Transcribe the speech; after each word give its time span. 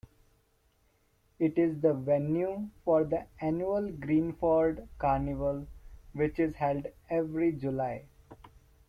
It 1.37 1.59
is 1.59 1.79
the 1.79 1.93
venue 1.93 2.69
for 2.83 3.03
the 3.03 3.27
annual 3.39 3.91
Greenford 3.91 4.87
Carnival, 4.97 5.67
which 6.13 6.39
is 6.39 6.55
held 6.55 6.87
every 7.11 7.51
July. 7.51 8.05